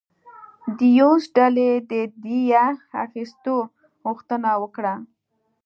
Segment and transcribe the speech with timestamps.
[0.77, 1.93] د یونس ډلې د
[2.23, 2.65] دیه
[3.03, 3.55] اخیستو
[4.03, 4.93] غوښتنه وکړه.